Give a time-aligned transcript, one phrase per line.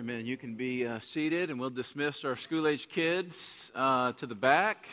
[0.00, 0.24] Amen.
[0.24, 4.34] You can be uh, seated, and we'll dismiss our school age kids uh, to the
[4.34, 4.88] back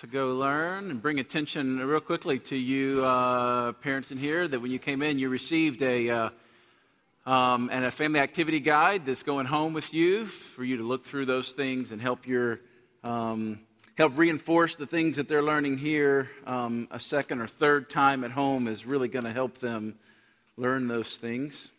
[0.00, 4.58] to go learn and bring attention real quickly to you, uh, parents in here, that
[4.62, 6.08] when you came in, you received a.
[6.08, 6.30] Uh,
[7.26, 11.04] um, and a family activity guide that's going home with you for you to look
[11.04, 12.60] through those things and help your
[13.04, 13.60] um,
[13.94, 18.30] help reinforce the things that they're learning here um, a second or third time at
[18.30, 19.96] home is really going to help them
[20.56, 21.70] learn those things.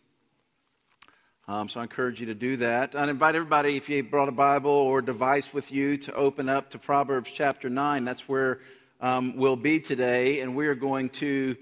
[1.46, 2.94] Um, so I encourage you to do that.
[2.94, 6.70] I invite everybody, if you brought a Bible or device with you, to open up
[6.70, 8.02] to Proverbs chapter 9.
[8.06, 8.60] That's where
[9.02, 11.54] um, we'll be today, and we are going to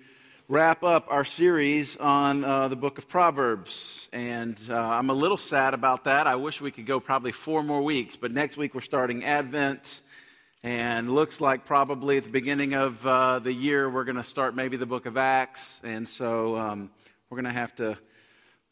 [0.49, 4.09] wrap up our series on uh, the book of Proverbs.
[4.13, 6.29] And uh, I'm a little sad about that.
[6.29, 10.03] I wish we could go probably four more weeks, but next week we're starting Advent.
[10.63, 14.55] And looks like probably at the beginning of uh, the year we're going to start
[14.55, 15.81] maybe the book of Acts.
[15.83, 16.89] And so um,
[17.29, 17.99] we're going to have to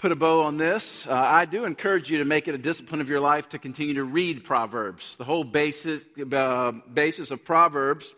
[0.00, 1.06] put a bow on this.
[1.06, 3.92] Uh, I do encourage you to make it a discipline of your life to continue
[3.92, 5.16] to read Proverbs.
[5.16, 8.14] The whole basis, uh, basis of Proverbs,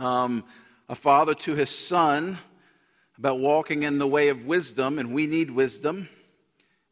[0.00, 0.42] um,
[0.88, 2.36] a father to his son,
[3.16, 6.08] about walking in the way of wisdom, and we need wisdom.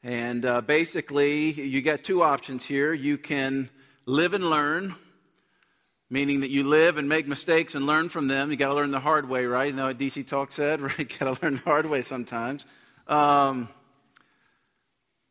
[0.04, 2.92] And uh, basically, you got two options here.
[2.92, 3.70] You can
[4.06, 4.94] live and learn,
[6.08, 8.52] meaning that you live and make mistakes and learn from them.
[8.52, 9.66] You got to learn the hard way, right?
[9.66, 11.19] You know what DC Talk said, right?
[11.19, 12.64] got to learn the hard way sometimes.
[13.08, 13.69] Um,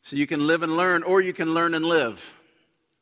[0.10, 2.20] so you can live and learn, or you can learn and live.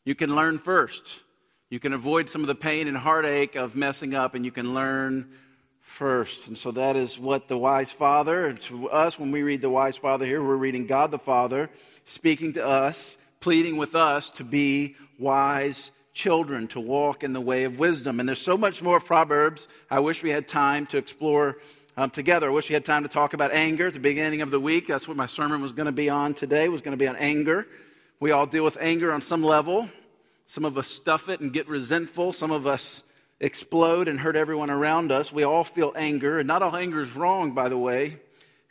[0.03, 1.21] You can learn first.
[1.69, 4.73] You can avoid some of the pain and heartache of messing up, and you can
[4.73, 5.31] learn
[5.79, 6.49] first.
[6.49, 9.95] And so that is what the wise father, to us, when we read the wise
[9.95, 11.69] father here, we're reading God the Father
[12.03, 17.63] speaking to us, pleading with us to be wise children, to walk in the way
[17.63, 18.19] of wisdom.
[18.19, 19.69] And there's so much more Proverbs.
[19.89, 21.55] I wish we had time to explore
[21.97, 22.47] um, together.
[22.47, 24.85] I wish we had time to talk about anger at the beginning of the week.
[24.85, 27.15] That's what my sermon was going to be on today, was going to be on
[27.15, 27.67] anger.
[28.19, 29.89] We all deal with anger on some level.
[30.45, 32.33] Some of us stuff it and get resentful.
[32.33, 33.03] Some of us
[33.39, 35.33] explode and hurt everyone around us.
[35.33, 38.19] We all feel anger, and not all anger is wrong, by the way.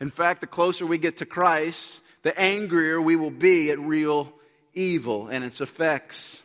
[0.00, 4.32] In fact, the closer we get to Christ, the angrier we will be at real
[4.72, 6.42] evil and its effects.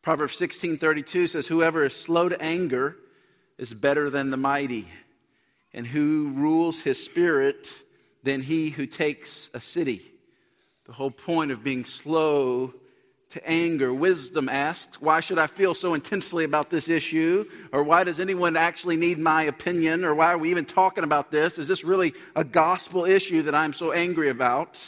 [0.00, 2.96] Proverbs 16:32 says, "Whoever is slow to anger
[3.58, 4.88] is better than the mighty."
[5.74, 7.68] And who rules his spirit
[8.22, 10.02] than he who takes a city.
[10.84, 12.74] The whole point of being slow
[13.30, 13.92] to anger.
[13.92, 17.46] Wisdom asks, Why should I feel so intensely about this issue?
[17.72, 20.04] Or why does anyone actually need my opinion?
[20.04, 21.58] Or why are we even talking about this?
[21.58, 24.78] Is this really a gospel issue that I'm so angry about?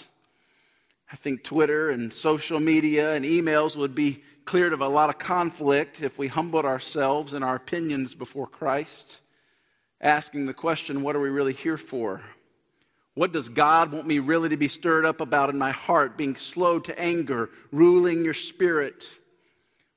[1.11, 5.19] I think Twitter and social media and emails would be cleared of a lot of
[5.19, 9.22] conflict if we humbled ourselves and our opinions before Christ
[10.00, 12.22] asking the question what are we really here for?
[13.15, 16.19] What does God want me really to be stirred up about in my heart?
[16.19, 19.04] Being slow to anger, ruling your spirit,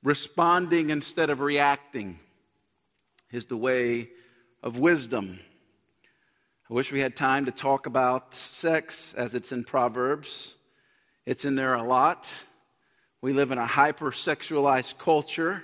[0.03, 2.19] responding instead of reacting
[3.31, 4.09] is the way
[4.61, 5.39] of wisdom.
[6.69, 10.53] I wish we had time to talk about sex as it's in Proverbs.
[11.25, 12.31] It's in there a lot.
[13.21, 15.63] We live in a hypersexualized culture.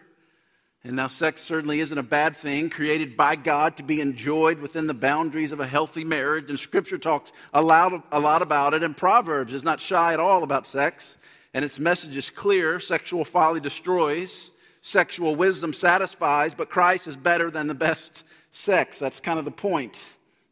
[0.85, 4.85] And now, sex certainly isn't a bad thing, created by God to be enjoyed within
[4.85, 6.49] the boundaries of a healthy marriage.
[6.49, 8.83] And Scripture talks a lot, a lot about it.
[8.83, 11.17] And Proverbs is not shy at all about sex.
[11.53, 14.51] And its message is clear sexual folly destroys,
[14.81, 18.99] sexual wisdom satisfies, but Christ is better than the best sex.
[18.99, 19.97] That's kind of the point.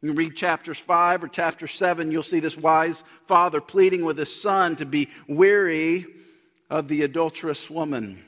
[0.01, 4.33] You read chapters 5 or chapter 7, you'll see this wise father pleading with his
[4.33, 6.05] son to be weary
[6.69, 8.23] of the adulterous woman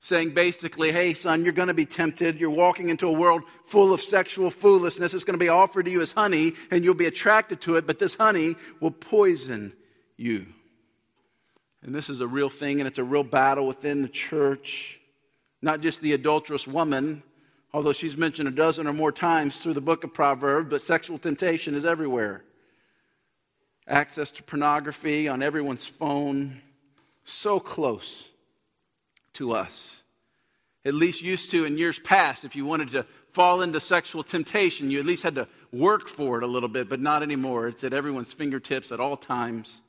[0.00, 2.40] saying basically, hey, son, you're going to be tempted.
[2.40, 5.14] You're walking into a world full of sexual foolishness.
[5.14, 7.86] It's going to be offered to you as honey, and you'll be attracted to it,
[7.86, 9.72] but this honey will poison
[10.16, 10.46] you.
[11.82, 15.00] And this is a real thing, and it's a real battle within the church.
[15.62, 17.22] Not just the adulterous woman,
[17.72, 21.18] although she's mentioned a dozen or more times through the book of Proverbs, but sexual
[21.18, 22.44] temptation is everywhere.
[23.88, 26.60] Access to pornography on everyone's phone,
[27.24, 28.28] so close
[29.36, 30.02] to us.
[30.84, 34.90] At least used to in years past, if you wanted to fall into sexual temptation,
[34.90, 37.66] you at least had to work for it a little bit, but not anymore.
[37.66, 39.82] It's at everyone's fingertips at all times.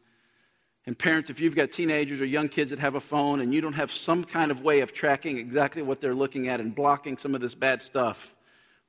[0.88, 3.62] And parents, if you've got teenagers or young kids that have a phone and you
[3.62, 7.18] don't have some kind of way of tracking exactly what they're looking at and blocking
[7.18, 8.34] some of this bad stuff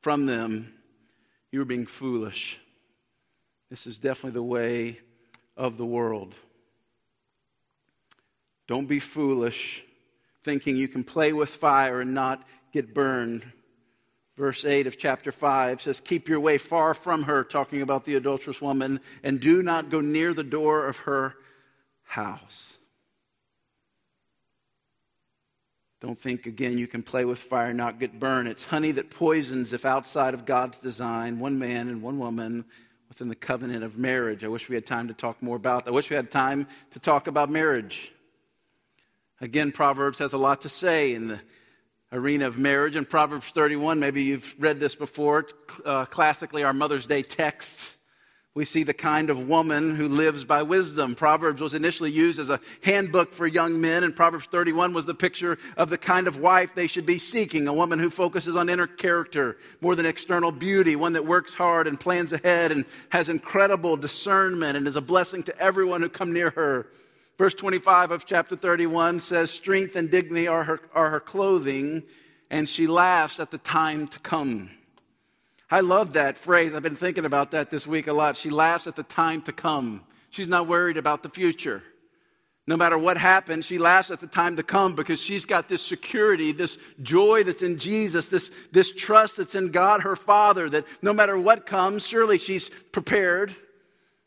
[0.00, 0.72] from them,
[1.50, 2.58] you're being foolish.
[3.69, 4.99] This is definitely the way
[5.56, 6.34] of the world.
[8.66, 9.84] Don't be foolish
[10.43, 13.44] thinking you can play with fire and not get burned.
[14.37, 18.14] Verse 8 of chapter 5 says, Keep your way far from her, talking about the
[18.14, 21.35] adulterous woman, and do not go near the door of her
[22.05, 22.79] house.
[26.00, 28.46] Don't think again you can play with fire and not get burned.
[28.46, 32.64] It's honey that poisons if outside of God's design, one man and one woman
[33.08, 34.44] within the covenant of marriage.
[34.44, 35.90] I wish we had time to talk more about that.
[35.90, 38.12] I wish we had time to talk about marriage.
[39.40, 41.40] Again, Proverbs has a lot to say in the
[42.12, 42.96] arena of marriage.
[42.96, 45.49] In Proverbs 31, maybe you've read this before,
[45.85, 47.99] uh, classically our Mother's Day texts
[48.58, 51.14] we see the kind of woman who lives by wisdom.
[51.14, 55.14] Proverbs was initially used as a handbook for young men, and Proverbs 31 was the
[55.14, 58.69] picture of the kind of wife they should be seeking a woman who focuses on
[58.69, 63.29] inner character more than external beauty, one that works hard and plans ahead and has
[63.29, 66.88] incredible discernment and is a blessing to everyone who come near her.
[67.38, 72.02] Verse 25 of chapter 31 says, Strength and dignity are her, are her clothing,
[72.50, 74.70] and she laughs at the time to come.
[75.70, 76.75] I love that phrase.
[76.75, 78.37] I've been thinking about that this week a lot.
[78.37, 80.02] She laughs at the time to come.
[80.31, 81.82] She's not worried about the future.
[82.67, 85.81] No matter what happens, she laughs at the time to come because she's got this
[85.81, 90.87] security, this joy that's in Jesus, this, this trust that's in God, her Father, that
[91.02, 93.55] no matter what comes, surely she's prepared.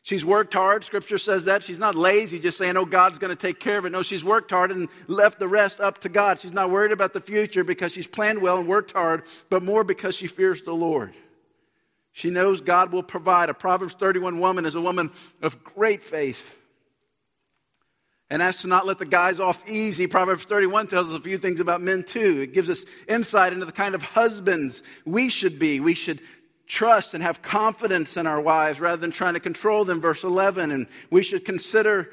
[0.03, 0.83] She's worked hard.
[0.83, 1.63] Scripture says that.
[1.63, 3.91] She's not lazy, just saying, oh, God's going to take care of it.
[3.91, 6.39] No, she's worked hard and left the rest up to God.
[6.39, 9.83] She's not worried about the future because she's planned well and worked hard, but more
[9.83, 11.13] because she fears the Lord.
[12.13, 13.49] She knows God will provide.
[13.49, 15.11] A Proverbs 31 woman is a woman
[15.41, 16.57] of great faith.
[18.31, 21.37] And as to not let the guys off easy, Proverbs 31 tells us a few
[21.37, 22.41] things about men too.
[22.41, 25.79] It gives us insight into the kind of husbands we should be.
[25.81, 26.21] We should
[26.71, 30.71] trust and have confidence in our wives rather than trying to control them, verse 11.
[30.71, 32.09] And we should consider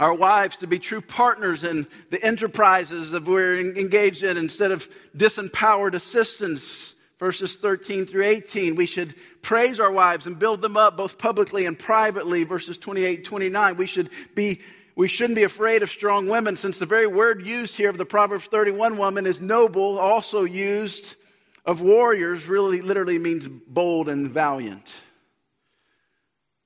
[0.00, 4.88] our wives to be true partners in the enterprises that we're engaged in instead of
[5.16, 8.74] disempowered assistants verses 13 through 18.
[8.74, 13.24] We should praise our wives and build them up both publicly and privately, verses 28
[13.24, 13.76] 29.
[13.76, 14.60] We should be
[14.96, 18.04] we shouldn't be afraid of strong women, since the very word used here of the
[18.04, 21.14] Proverbs 31 woman is noble, also used
[21.64, 24.92] of warriors, really literally means bold and valiant.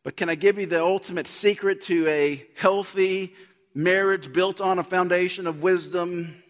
[0.02, 3.34] But can I give you the ultimate secret to a healthy
[3.74, 6.42] marriage built on a foundation of wisdom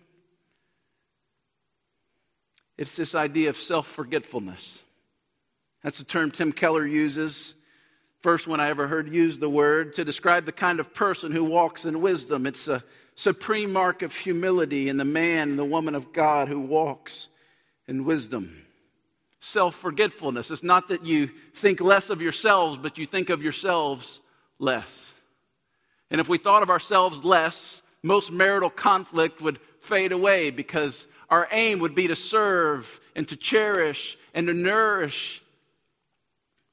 [2.76, 4.82] it's this idea of self forgetfulness.
[5.82, 7.54] That's the term Tim Keller uses.
[8.20, 11.44] First one I ever heard use the word to describe the kind of person who
[11.44, 12.46] walks in wisdom.
[12.46, 12.82] It's a
[13.14, 17.28] supreme mark of humility in the man and the woman of God who walks
[17.86, 18.64] in wisdom.
[19.40, 20.50] Self forgetfulness.
[20.50, 24.20] It's not that you think less of yourselves, but you think of yourselves
[24.58, 25.12] less.
[26.10, 31.48] And if we thought of ourselves less, most marital conflict would fade away because our
[31.50, 35.42] aim would be to serve and to cherish and to nourish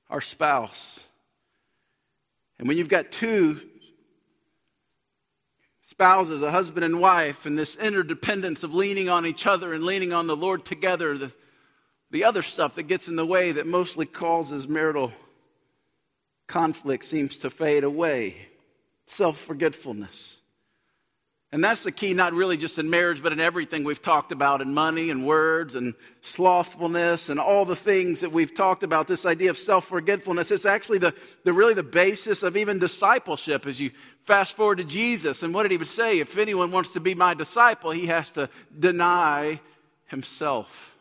[0.10, 1.06] our spouse.
[2.60, 3.60] And when you've got two
[5.92, 10.14] spouses, a husband and wife, and this interdependence of leaning on each other and leaning
[10.14, 11.34] on the Lord together, the,
[12.12, 15.12] the other stuff that gets in the way that mostly causes marital
[16.48, 18.36] conflict seems to fade away.
[19.06, 20.41] Self forgetfulness.
[21.54, 24.62] And that's the key, not really just in marriage, but in everything we've talked about
[24.62, 29.06] in money and words and slothfulness and all the things that we've talked about.
[29.06, 30.50] This idea of self forgetfulness.
[30.50, 31.14] It's actually the,
[31.44, 33.92] the really the basis of even discipleship as you
[34.24, 35.44] fast forward to Jesus.
[35.44, 36.20] And what did he say?
[36.20, 38.48] If anyone wants to be my disciple, he has to
[38.80, 39.60] deny
[40.06, 40.96] himself.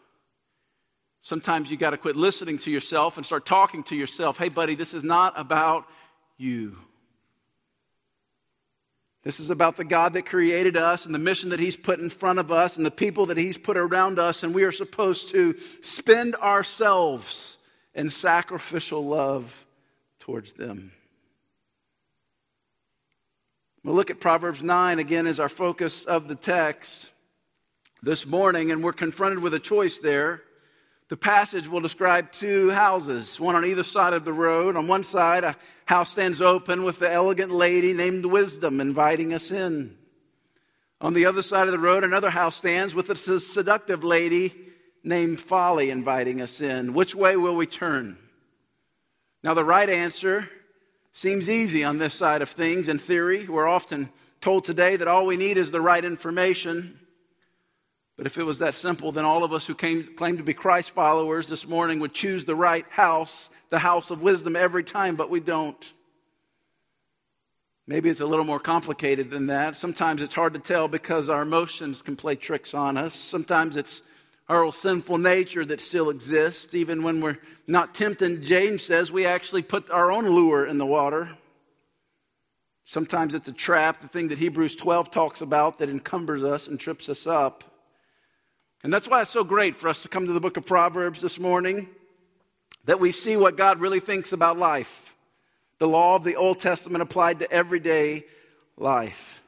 [1.21, 4.37] Sometimes you got to quit listening to yourself and start talking to yourself.
[4.37, 5.87] Hey, buddy, this is not about
[6.39, 6.77] you.
[9.23, 12.09] This is about the God that created us and the mission that He's put in
[12.09, 15.29] front of us and the people that He's put around us, and we are supposed
[15.31, 17.59] to spend ourselves
[17.95, 19.67] in sacrificial love
[20.21, 20.93] towards them.
[23.85, 27.13] We'll look at Proverbs 9 again as our focus of the text
[28.03, 30.43] this morning, and we're confronted with a choice there.
[31.11, 34.77] The passage will describe two houses, one on either side of the road.
[34.77, 39.51] On one side, a house stands open with the elegant lady named Wisdom inviting us
[39.51, 39.99] in.
[41.01, 44.55] On the other side of the road, another house stands with a seductive lady
[45.03, 46.95] named Folly inviting us in.
[46.95, 48.17] Which way will we turn?
[49.43, 50.49] Now, the right answer
[51.11, 53.49] seems easy on this side of things in theory.
[53.49, 57.01] We're often told today that all we need is the right information.
[58.21, 60.53] But if it was that simple, then all of us who came, claim to be
[60.53, 65.17] Christ followers this morning would choose the right house, the house of wisdom, every time,
[65.17, 65.91] but we don't.
[67.87, 69.79] Maybe it's a little more complicated than that.
[69.79, 73.15] Sometimes it's hard to tell because our emotions can play tricks on us.
[73.15, 74.03] Sometimes it's
[74.51, 78.43] our old sinful nature that still exists, even when we're not tempted.
[78.43, 81.31] James says we actually put our own lure in the water.
[82.85, 86.79] Sometimes it's a trap, the thing that Hebrews 12 talks about that encumbers us and
[86.79, 87.65] trips us up.
[88.83, 91.21] And that's why it's so great for us to come to the book of Proverbs
[91.21, 91.89] this morning,
[92.87, 95.15] that we see what God really thinks about life.
[95.79, 98.25] The law of the Old Testament applied to everyday
[98.79, 99.43] life.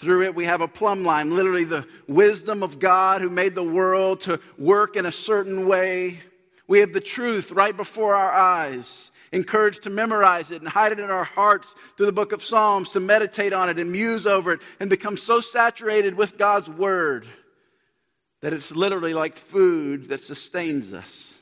[0.00, 3.62] Through it, we have a plumb line, literally the wisdom of God who made the
[3.62, 6.18] world to work in a certain way.
[6.66, 10.98] We have the truth right before our eyes encouraged to memorize it and hide it
[10.98, 14.54] in our hearts through the book of Psalms, to meditate on it and muse over
[14.54, 17.28] it and become so saturated with God's word
[18.42, 21.32] that it's literally like food that sustains us.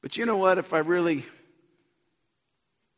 [0.00, 0.58] But you know what?
[0.58, 1.24] If I really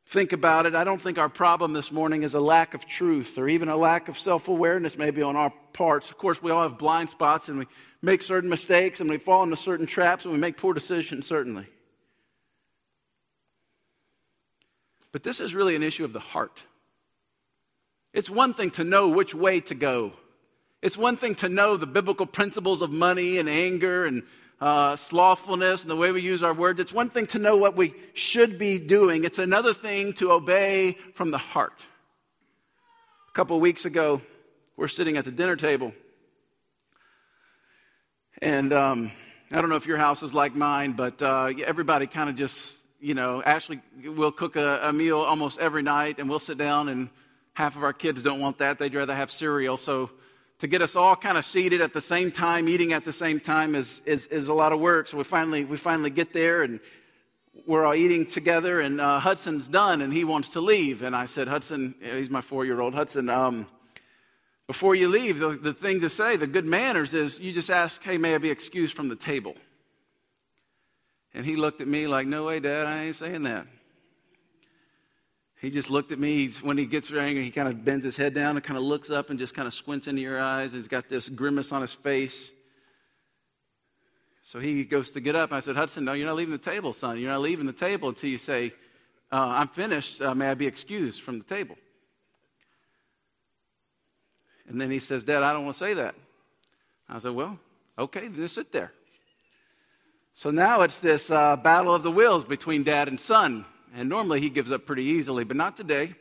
[0.07, 3.37] think about it, I don't think our problem this morning is a lack of truth
[3.37, 6.09] or even a lack of self awareness, maybe on our parts.
[6.11, 7.67] Of course, we all have blind spots and we
[8.01, 11.67] make certain mistakes and we fall into certain traps and we make poor decisions, certainly.
[15.11, 16.61] But this is really an issue of the heart.
[18.13, 20.13] It's one thing to know which way to go.
[20.85, 24.23] It's one thing to know the biblical principles of money and anger and
[24.61, 26.79] uh, slothfulness and the way we use our words.
[26.79, 29.25] It's one thing to know what we should be doing.
[29.25, 31.87] It's another thing to obey from the heart.
[33.31, 34.21] A couple weeks ago,
[34.77, 35.95] we're sitting at the dinner table.
[38.43, 39.11] And um,
[39.53, 42.83] I don't know if your house is like mine, but uh, everybody kind of just
[43.01, 46.91] you know, Ashley will cook a, a, meal almost every night, and we'll sit down,
[46.91, 47.09] and
[47.55, 48.79] half of our kids don't want that.
[48.79, 49.79] They'd rather have cereal.
[49.79, 50.11] So
[50.65, 53.39] to get us all kind of seated at the same time, eating at the same
[53.39, 55.07] time, is, is, is a lot of work.
[55.07, 56.81] So we finally, we finally get there, and
[57.67, 61.03] we're all eating together, and uh, Hudson's done, and he wants to leave.
[61.03, 63.67] And I said, Hudson, he's my four year old, Hudson, um,
[64.67, 68.03] before you leave, the, the thing to say, the good manners is you just ask,
[68.03, 69.57] hey, may I be excused from the table?
[71.35, 73.67] And he looked at me like, No way, Dad, I ain't saying that.
[75.65, 76.45] He just looked at me.
[76.45, 78.85] He's, when he gets angry, he kind of bends his head down and kind of
[78.85, 80.73] looks up and just kind of squints into your eyes.
[80.73, 82.53] He's got this grimace on his face.
[84.43, 85.53] So he goes to get up.
[85.53, 87.19] I said, Hudson, no, you're not leaving the table, son.
[87.19, 88.75] You're not leaving the table until you say,
[89.33, 90.21] uh, I'm finished.
[90.21, 91.79] Uh, may I be excused from the table?
[94.69, 96.15] And then he says, Dad, I don't want to say that.
[97.09, 97.59] I said, Well,
[97.99, 98.93] okay, then sit there.
[100.35, 103.65] So now it's this uh, battle of the wills between dad and son.
[103.95, 106.15] And normally he gives up pretty easily, but not today.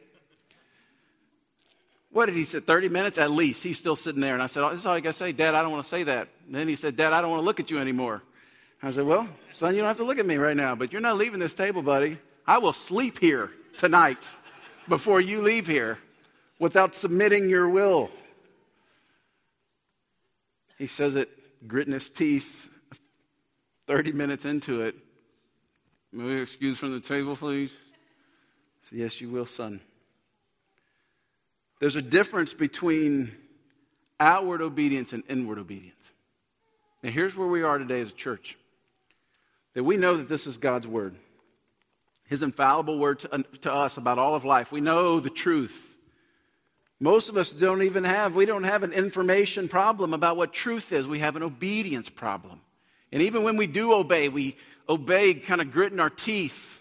[2.12, 2.60] What did he say?
[2.60, 3.64] 30 minutes at least.
[3.64, 4.36] He's still sitting there.
[4.36, 5.32] And I said, oh, This is all I got to say.
[5.32, 6.28] Dad, I don't want to say that.
[6.46, 8.22] And then he said, Dad, I don't want to look at you anymore.
[8.84, 11.02] I said, Well, son, you don't have to look at me right now, but you're
[11.02, 12.20] not leaving this table, buddy.
[12.46, 14.36] I will sleep here tonight
[14.88, 15.98] before you leave here
[16.60, 18.12] without submitting your will.
[20.78, 21.30] He says it,
[21.68, 22.70] gritting his teeth,
[23.88, 24.96] 30 minutes into it,
[26.14, 27.76] may we excuse from the table, please?
[28.82, 29.82] So, yes, you will, son.
[31.80, 33.36] There's a difference between
[34.20, 36.12] outward obedience and inward obedience.
[37.02, 38.58] And here's where we are today as a church
[39.74, 41.16] that we know that this is God's word,
[42.26, 44.72] His infallible word to, to us about all of life.
[44.72, 45.98] We know the truth.
[47.00, 50.94] Most of us don't even have, we don't have an information problem about what truth
[50.94, 51.08] is.
[51.08, 52.62] We have an obedience problem.
[53.14, 54.58] And even when we do obey, we
[54.90, 56.80] obey kind of gritting our teeth.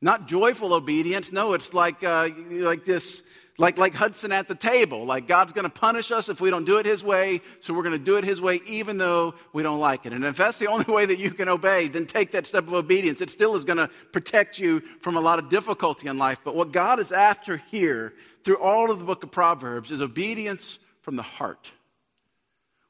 [0.00, 1.32] Not joyful obedience.
[1.32, 3.24] No, it's like, uh, like this,
[3.58, 5.04] like, like Hudson at the table.
[5.04, 7.82] Like God's going to punish us if we don't do it His way, so we're
[7.82, 10.12] going to do it His way even though we don't like it.
[10.12, 12.74] And if that's the only way that you can obey, then take that step of
[12.74, 13.20] obedience.
[13.20, 16.38] It still is going to protect you from a lot of difficulty in life.
[16.44, 20.78] But what God is after here, through all of the book of Proverbs, is obedience
[21.00, 21.72] from the heart.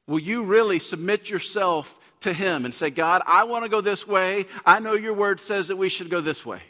[0.06, 4.06] Will you really submit yourself to Him and say, God, I want to go this
[4.06, 4.46] way.
[4.64, 6.62] I know your word says that we should go this way.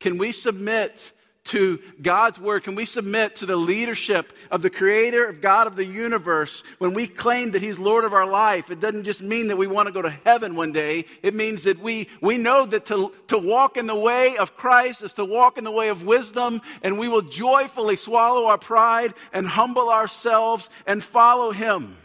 [0.00, 1.12] Can we submit
[1.48, 2.62] to God's word?
[2.62, 6.92] Can we submit to the leadership of the creator of God of the universe when
[6.92, 8.70] we claim that he's Lord of our life?
[8.70, 11.06] It doesn't just mean that we want to go to heaven one day.
[11.22, 15.02] It means that we, we know that to, to walk in the way of Christ
[15.02, 19.14] is to walk in the way of wisdom, and we will joyfully swallow our pride
[19.32, 21.96] and humble ourselves and follow him,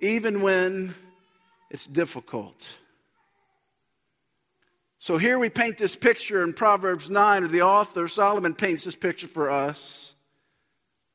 [0.00, 0.94] even when
[1.72, 2.62] it's difficult.
[4.98, 8.94] So here we paint this picture in Proverbs 9, or the author, Solomon, paints this
[8.94, 10.14] picture for us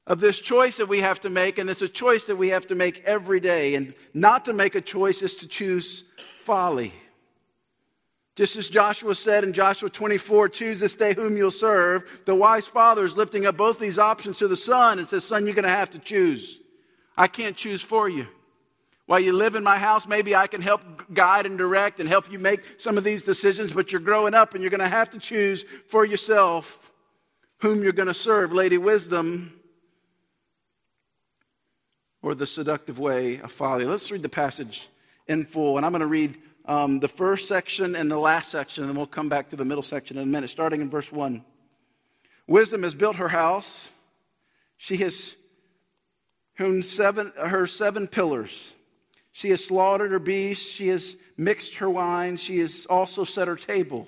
[0.07, 2.65] of this choice that we have to make, and it's a choice that we have
[2.67, 3.75] to make every day.
[3.75, 6.03] And not to make a choice is to choose
[6.43, 6.91] folly.
[8.35, 12.67] Just as Joshua said in Joshua 24, choose this day whom you'll serve, the wise
[12.67, 15.65] father is lifting up both these options to the son and says, Son, you're going
[15.65, 16.59] to have to choose.
[17.17, 18.27] I can't choose for you.
[19.07, 20.81] While you live in my house, maybe I can help
[21.13, 24.53] guide and direct and help you make some of these decisions, but you're growing up
[24.53, 26.91] and you're going to have to choose for yourself
[27.59, 29.57] whom you're going to serve, Lady Wisdom
[32.21, 33.85] or the seductive way of folly.
[33.85, 34.89] Let's read the passage
[35.27, 38.83] in full, and I'm going to read um, the first section and the last section,
[38.83, 41.43] and we'll come back to the middle section in a minute, starting in verse 1.
[42.45, 43.89] Wisdom has built her house.
[44.77, 45.35] She has
[46.57, 48.75] hewn seven, her seven pillars.
[49.37, 50.67] She has slaughtered her beasts.
[50.67, 52.37] She has mixed her wine.
[52.37, 54.07] She has also set her table.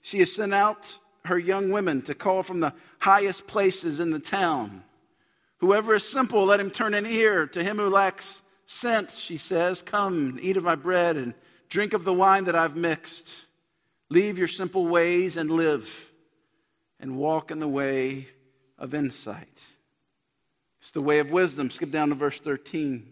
[0.00, 0.96] She has sent out
[1.26, 4.84] her young women to call from the highest places in the town.
[5.58, 7.46] Whoever is simple, let him turn an ear.
[7.48, 11.34] To him who lacks sense, she says, Come, eat of my bread and
[11.68, 13.30] drink of the wine that I've mixed.
[14.08, 16.10] Leave your simple ways and live,
[16.98, 18.28] and walk in the way
[18.78, 19.60] of insight.
[20.80, 21.68] It's the way of wisdom.
[21.68, 23.11] Skip down to verse 13.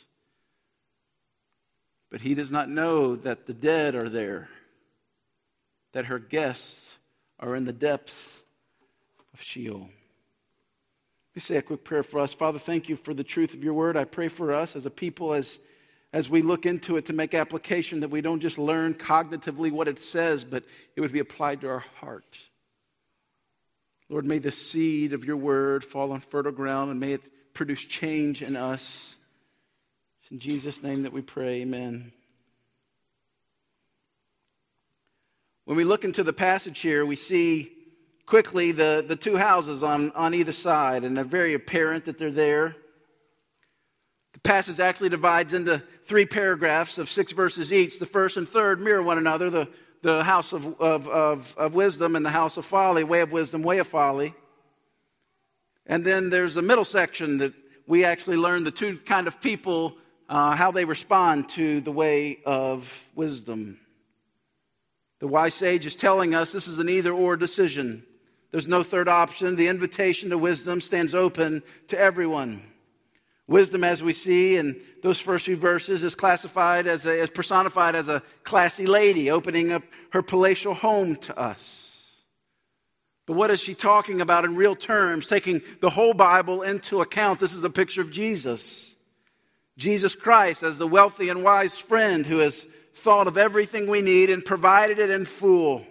[2.11, 4.49] But he does not know that the dead are there,
[5.93, 6.93] that her guests
[7.39, 8.41] are in the depths
[9.33, 9.79] of Sheol.
[9.79, 12.33] Let me say a quick prayer for us.
[12.33, 13.95] Father, thank you for the truth of your word.
[13.95, 15.59] I pray for us as a people, as,
[16.11, 19.87] as we look into it to make application, that we don't just learn cognitively what
[19.87, 20.65] it says, but
[20.97, 22.37] it would be applied to our heart.
[24.09, 27.85] Lord, may the seed of your word fall on fertile ground and may it produce
[27.85, 29.15] change in us.
[30.31, 31.61] In Jesus' name that we pray.
[31.61, 32.13] Amen.
[35.65, 37.73] When we look into the passage here, we see
[38.25, 42.31] quickly the, the two houses on, on either side, and they're very apparent that they're
[42.31, 42.77] there.
[44.31, 47.99] The passage actually divides into three paragraphs of six verses each.
[47.99, 49.49] The first and third mirror one another.
[49.49, 49.67] The
[50.01, 53.61] the house of, of, of, of wisdom and the house of folly, way of wisdom,
[53.61, 54.33] way of folly.
[55.85, 57.53] And then there's a middle section that
[57.85, 59.97] we actually learn the two kind of people,
[60.31, 63.77] uh, how they respond to the way of wisdom.
[65.19, 68.03] The wise sage is telling us this is an either or decision.
[68.49, 69.57] There's no third option.
[69.57, 72.63] The invitation to wisdom stands open to everyone.
[73.45, 77.95] Wisdom, as we see in those first few verses, is classified as, a, as personified
[77.95, 82.15] as a classy lady opening up her palatial home to us.
[83.25, 87.41] But what is she talking about in real terms, taking the whole Bible into account?
[87.41, 88.90] This is a picture of Jesus.
[89.81, 94.29] Jesus Christ as the wealthy and wise friend who has thought of everything we need
[94.29, 95.83] and provided it in full.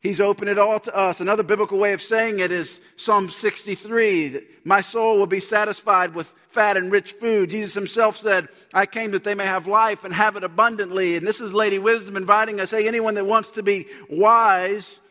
[0.00, 1.20] He's opened it all to us.
[1.20, 6.14] Another biblical way of saying it is Psalm 63 that my soul will be satisfied
[6.14, 7.50] with fat and rich food.
[7.50, 11.16] Jesus himself said, I came that they may have life and have it abundantly.
[11.16, 15.02] And this is Lady Wisdom inviting us, hey, anyone that wants to be wise,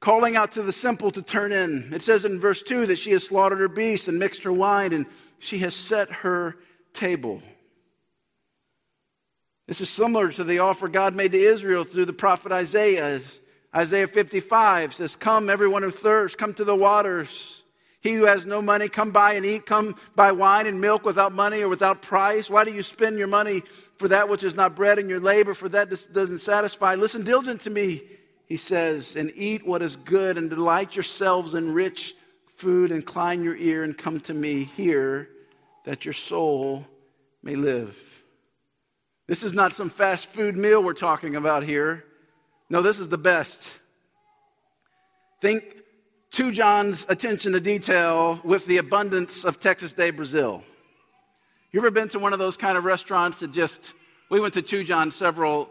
[0.00, 1.92] calling out to the simple to turn in.
[1.92, 4.92] It says in verse 2 that she has slaughtered her beasts and mixed her wine,
[4.92, 5.06] and
[5.38, 6.56] she has set her
[6.92, 7.42] table.
[9.66, 13.20] This is similar to the offer God made to Israel through the prophet Isaiah.
[13.74, 17.62] Isaiah 55 says, Come, everyone who thirsts, come to the waters.
[18.00, 19.66] He who has no money, come buy and eat.
[19.66, 22.48] Come buy wine and milk without money or without price.
[22.48, 23.62] Why do you spend your money
[23.98, 26.94] for that which is not bread and your labor for that doesn't satisfy?
[26.94, 28.04] Listen diligent to me,
[28.46, 32.14] he says, and eat what is good and delight yourselves in rich
[32.54, 32.92] food.
[32.92, 34.64] Incline your ear and come to me.
[34.64, 35.28] here
[35.84, 36.84] that your soul
[37.42, 37.96] may live.
[39.26, 42.04] This is not some fast food meal we're talking about here.
[42.68, 43.68] No, this is the best.
[45.40, 45.64] Think
[46.32, 50.62] to John's attention to detail with the abundance of Texas de Brazil.
[51.72, 53.94] You ever been to one of those kind of restaurants that just,
[54.28, 55.68] we went to Two John several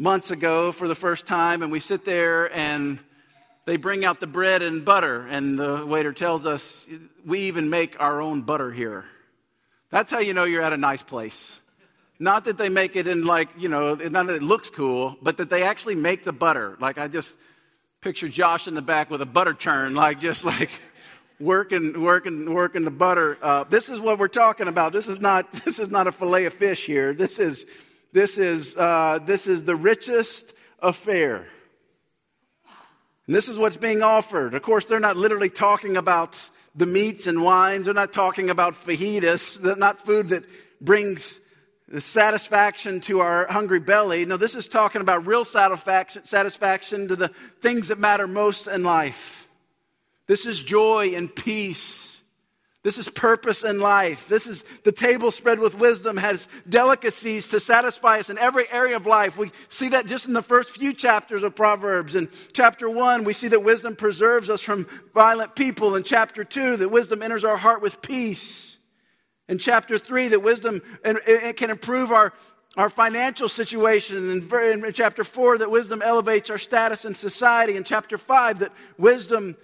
[0.00, 2.98] months ago for the first time, and we sit there and
[3.66, 6.86] they bring out the bread and butter, and the waiter tells us,
[7.26, 9.04] we even make our own butter here.
[9.90, 11.60] That's how you know you're at a nice place.
[12.18, 15.36] Not that they make it in like, you know, not that it looks cool, but
[15.36, 16.78] that they actually make the butter.
[16.80, 17.36] Like I just
[18.00, 20.70] picture Josh in the back with a butter churn, like just like
[21.38, 23.36] working, working, working the butter.
[23.42, 24.94] Uh, this is what we're talking about.
[24.94, 27.12] This is not, this is not a fillet of fish here.
[27.12, 27.66] This is,
[28.12, 31.46] this is, uh, this is the richest affair.
[33.26, 34.54] And this is what's being offered.
[34.54, 37.84] Of course, they're not literally talking about the meats and wines.
[37.84, 39.60] They're not talking about fajitas.
[39.60, 40.44] They're not food that
[40.80, 41.40] brings
[41.86, 44.24] the satisfaction to our hungry belly.
[44.24, 47.28] No, this is talking about real satisfaction to the
[47.60, 49.48] things that matter most in life.
[50.26, 52.09] This is joy and peace.
[52.82, 54.26] This is purpose in life.
[54.26, 58.96] This is the table spread with wisdom has delicacies to satisfy us in every area
[58.96, 59.36] of life.
[59.36, 62.14] We see that just in the first few chapters of Proverbs.
[62.14, 65.94] In chapter 1, we see that wisdom preserves us from violent people.
[65.94, 68.78] In chapter 2, that wisdom enters our heart with peace.
[69.46, 72.32] In chapter 3, that wisdom it can improve our,
[72.78, 74.30] our financial situation.
[74.30, 77.76] In, in chapter 4, that wisdom elevates our status in society.
[77.76, 79.54] In chapter 5, that wisdom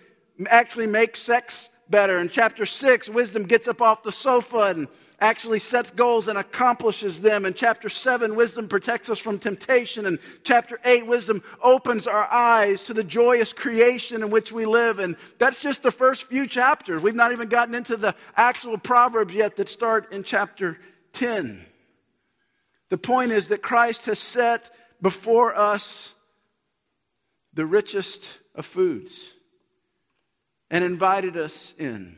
[0.51, 2.19] actually makes sex better.
[2.19, 4.89] In chapter 6, wisdom gets up off the sofa and
[5.21, 7.47] actually sets goals and accomplishes them.
[7.47, 10.07] In chapter 7, wisdom protects us from temptation.
[10.07, 14.99] In chapter 8, wisdom opens our eyes to the joyous creation in which we live.
[14.99, 17.03] And that's just the first few chapters.
[17.03, 20.79] We've not even gotten into the actual Proverbs yet that start in chapter
[21.15, 21.65] 10.
[22.89, 24.71] The point is that Christ has set
[25.01, 26.15] before us
[27.55, 29.33] the richest of foods
[30.71, 32.17] and invited us in.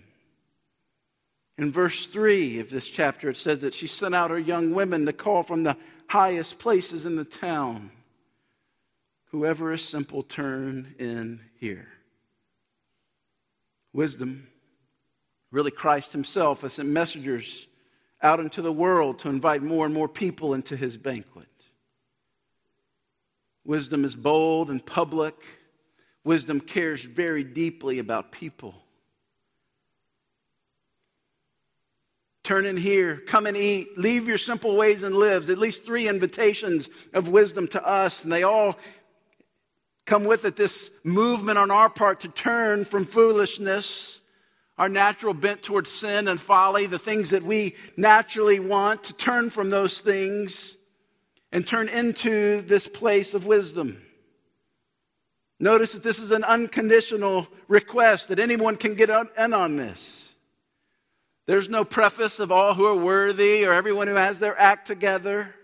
[1.59, 5.05] In verse 3 of this chapter, it says that she sent out her young women
[5.07, 7.91] to call from the highest places in the town.
[9.31, 11.89] Whoever is simple, turn in here.
[13.93, 14.47] Wisdom,
[15.51, 17.67] really Christ Himself, has sent messengers
[18.23, 21.47] out into the world to invite more and more people into His banquet.
[23.65, 25.35] Wisdom is bold and public
[26.29, 28.75] Wisdom cares very deeply about people.
[32.43, 35.49] Turn in here, come and eat, leave your simple ways and live.
[35.49, 38.77] At least three invitations of wisdom to us, and they all
[40.05, 44.21] come with it this movement on our part to turn from foolishness,
[44.77, 49.49] our natural bent towards sin and folly, the things that we naturally want, to turn
[49.49, 50.77] from those things
[51.53, 54.03] and turn into this place of wisdom.
[55.61, 60.33] Notice that this is an unconditional request, that anyone can get in on this.
[61.47, 65.55] There's no preface of all who are worthy or everyone who has their act together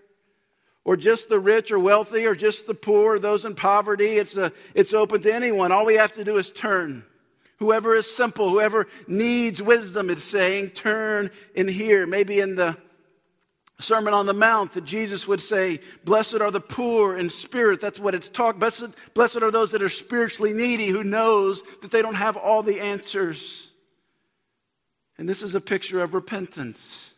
[0.84, 4.18] or just the rich or wealthy or just the poor or those in poverty.
[4.18, 5.72] It's, a, it's open to anyone.
[5.72, 7.04] All we have to do is turn.
[7.58, 12.06] Whoever is simple, whoever needs wisdom, it's saying, turn in here.
[12.06, 12.76] Maybe in the
[13.84, 17.80] Sermon on the Mount that Jesus would say, Blessed are the poor in spirit.
[17.80, 18.58] That's what it's talk.
[18.58, 22.62] Blessed, blessed are those that are spiritually needy, who knows that they don't have all
[22.62, 23.70] the answers.
[25.18, 27.10] And this is a picture of repentance.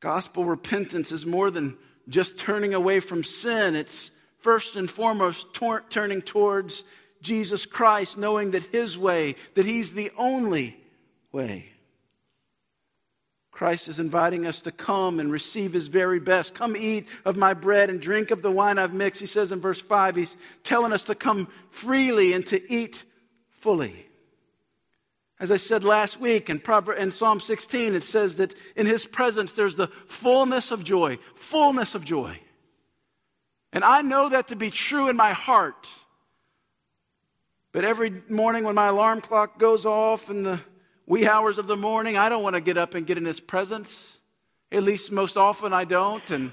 [0.00, 1.76] Gospel repentance is more than
[2.08, 3.74] just turning away from sin.
[3.74, 6.84] It's first and foremost tor- turning towards
[7.22, 10.76] Jesus Christ, knowing that His way, that He's the only
[11.32, 11.72] way.
[13.56, 16.52] Christ is inviting us to come and receive his very best.
[16.52, 19.18] Come eat of my bread and drink of the wine I've mixed.
[19.18, 23.02] He says in verse 5, he's telling us to come freely and to eat
[23.48, 24.08] fully.
[25.40, 29.76] As I said last week in, Psalm 16, it says that in his presence there's
[29.76, 32.38] the fullness of joy, fullness of joy.
[33.72, 35.88] And I know that to be true in my heart.
[37.72, 40.60] But every morning when my alarm clock goes off and the
[41.06, 43.40] wee hours of the morning, I don't want to get up and get in His
[43.40, 44.18] presence.
[44.72, 46.28] At least most often I don't.
[46.30, 46.52] And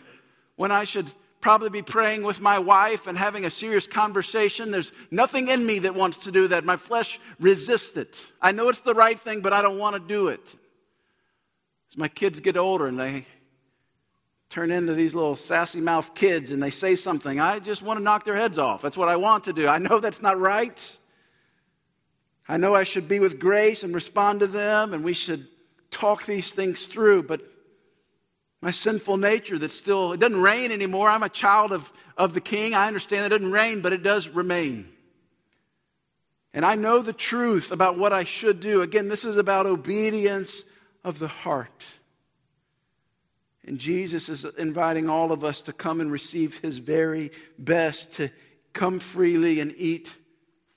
[0.55, 1.11] when I should
[1.41, 5.79] probably be praying with my wife and having a serious conversation, there's nothing in me
[5.79, 6.63] that wants to do that.
[6.63, 8.25] My flesh resists it.
[8.41, 10.55] I know it's the right thing, but I don't want to do it.
[11.91, 13.25] As my kids get older and they
[14.49, 18.03] turn into these little sassy mouth kids and they say something, I just want to
[18.03, 18.81] knock their heads off.
[18.81, 19.67] That's what I want to do.
[19.67, 20.99] I know that's not right.
[22.47, 25.47] I know I should be with grace and respond to them, and we should
[25.91, 27.41] talk these things through, but
[28.62, 31.10] my sinful nature that still, it doesn't reign anymore.
[31.10, 32.73] I'm a child of, of the king.
[32.73, 34.89] I understand it doesn't reign, but it does remain.
[36.53, 38.82] And I know the truth about what I should do.
[38.82, 40.63] Again, this is about obedience
[41.03, 41.84] of the heart.
[43.65, 48.29] And Jesus is inviting all of us to come and receive his very best, to
[48.73, 50.10] come freely and eat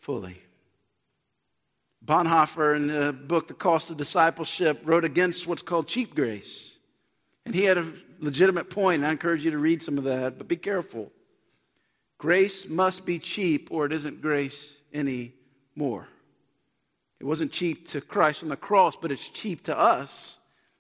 [0.00, 0.40] fully.
[2.06, 6.76] Bonhoeffer, in the book The Cost of Discipleship, wrote against what's called cheap grace.
[7.44, 10.46] And he had a legitimate point, I encourage you to read some of that, but
[10.46, 11.10] be careful.
[12.18, 16.06] Grace must be cheap, or it isn't grace anymore.
[17.18, 20.38] It wasn't cheap to Christ on the cross, but it's cheap to us.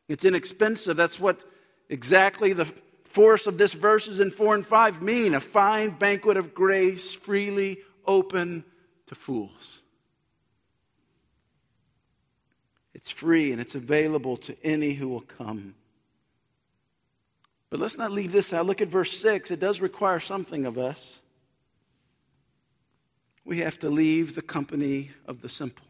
[0.08, 0.96] It's inexpensive.
[0.96, 1.40] That's what
[1.88, 2.66] exactly the
[3.04, 7.78] force of this verses in 4 and 5 mean a fine banquet of grace freely
[8.06, 8.64] open
[9.06, 9.82] to fools.
[13.06, 15.76] It's free and it's available to any who will come.
[17.70, 18.66] But let's not leave this out.
[18.66, 19.52] Look at verse 6.
[19.52, 21.22] It does require something of us.
[23.44, 25.86] We have to leave the company of the simple.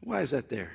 [0.00, 0.72] Why is that there?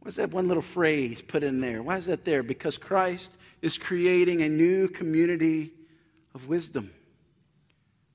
[0.00, 1.82] Why is that one little phrase put in there?
[1.82, 2.42] Why is that there?
[2.42, 3.30] Because Christ
[3.62, 5.72] is creating a new community
[6.34, 6.92] of wisdom.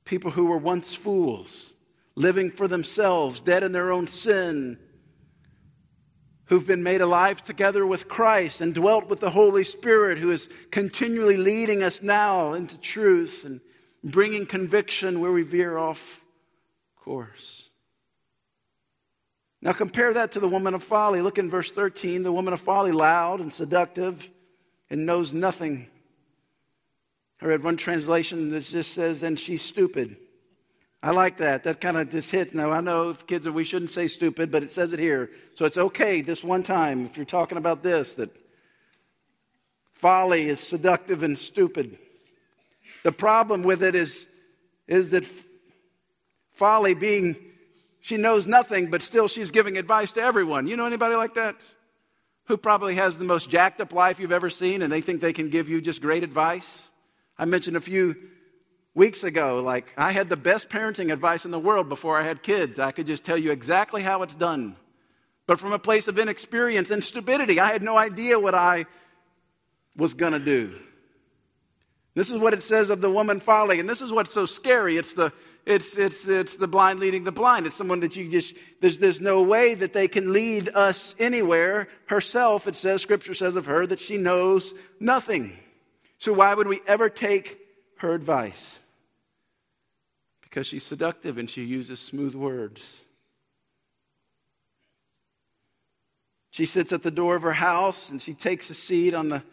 [0.05, 1.73] People who were once fools,
[2.21, 4.77] living for themselves, dead in their own sin,
[6.45, 10.49] who've been made alive together with Christ and dwelt with the Holy Spirit, who is
[10.69, 13.61] continually leading us now into truth and
[14.03, 16.21] bringing conviction where we veer off
[16.97, 17.69] course.
[19.61, 21.21] Now compare that to the woman of folly.
[21.21, 22.23] Look in verse 13.
[22.23, 24.29] The woman of folly, loud and seductive
[24.89, 25.87] and knows nothing.
[27.41, 30.17] I read one translation that just says, and she's stupid.
[31.03, 31.63] I like that.
[31.63, 32.53] That kind of just hits.
[32.53, 35.31] Now, I know kids we shouldn't say stupid, but it says it here.
[35.55, 38.29] So it's okay this one time if you're talking about this, that
[39.93, 41.97] folly is seductive and stupid.
[43.03, 44.27] The problem with it is,
[44.87, 45.25] is that
[46.53, 47.35] folly being
[48.01, 50.65] she knows nothing, but still she's giving advice to everyone.
[50.65, 51.55] You know anybody like that?
[52.45, 55.33] Who probably has the most jacked up life you've ever seen and they think they
[55.33, 56.89] can give you just great advice?
[57.37, 58.15] I mentioned a few
[58.93, 62.43] weeks ago, like, I had the best parenting advice in the world before I had
[62.43, 62.79] kids.
[62.79, 64.75] I could just tell you exactly how it's done.
[65.47, 68.85] But from a place of inexperience and stupidity, I had no idea what I
[69.95, 70.75] was going to do.
[72.13, 74.97] This is what it says of the woman folly, and this is what's so scary.
[74.97, 75.31] It's the,
[75.65, 77.65] it's, it's, it's the blind leading the blind.
[77.65, 81.87] It's someone that you just, there's, there's no way that they can lead us anywhere.
[82.07, 85.57] Herself, it says, Scripture says of her that she knows nothing.
[86.17, 87.59] So why would we ever take
[87.99, 88.80] her advice?
[90.51, 93.05] Because she's seductive and she uses smooth words.
[96.49, 99.43] She sits at the door of her house and she takes a seat on the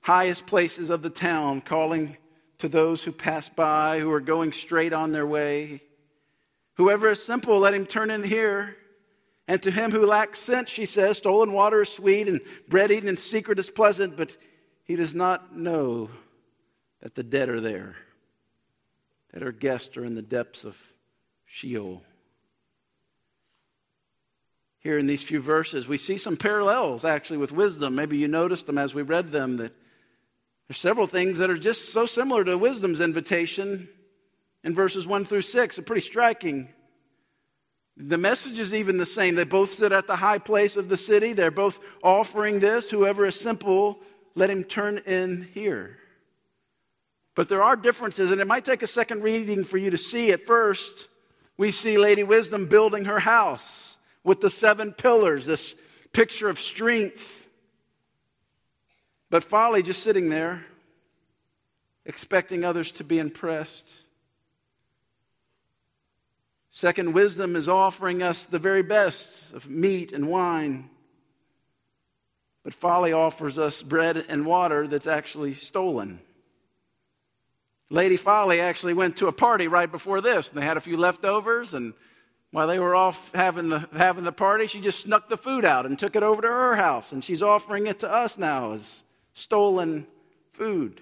[0.00, 2.16] highest places of the town, calling
[2.58, 5.80] to those who pass by, who are going straight on their way.
[6.74, 8.76] Whoever is simple, let him turn in here.
[9.46, 13.08] And to him who lacks sense, she says, stolen water is sweet and bread eaten
[13.08, 14.36] in secret is pleasant, but
[14.82, 16.10] he does not know
[17.00, 17.94] that the dead are there,
[19.32, 20.76] that our guests are in the depths of
[21.46, 22.02] Sheol.
[24.80, 27.94] Here in these few verses, we see some parallels actually with wisdom.
[27.94, 29.72] Maybe you noticed them as we read them that
[30.68, 33.88] there's several things that are just so similar to wisdom's invitation
[34.62, 35.76] in verses 1 through 6.
[35.76, 36.68] They're pretty striking.
[37.96, 39.34] The message is even the same.
[39.34, 41.32] They both sit at the high place of the city.
[41.32, 42.90] They're both offering this.
[42.90, 43.98] Whoever is simple,
[44.36, 45.98] let him turn in here.
[47.38, 50.32] But there are differences, and it might take a second reading for you to see.
[50.32, 51.06] At first,
[51.56, 55.76] we see Lady Wisdom building her house with the seven pillars, this
[56.12, 57.46] picture of strength
[59.30, 60.64] but folly just sitting there,
[62.04, 63.88] expecting others to be impressed.
[66.72, 70.90] Second, wisdom is offering us the very best of meat and wine.
[72.64, 76.18] But folly offers us bread and water that's actually stolen.
[77.90, 80.96] Lady Folly actually went to a party right before this, and they had a few
[80.96, 81.94] leftovers, and
[82.50, 85.86] while they were off having the, having the party, she just snuck the food out
[85.86, 89.04] and took it over to her house, and she's offering it to us now as
[89.32, 90.06] stolen
[90.52, 91.00] food.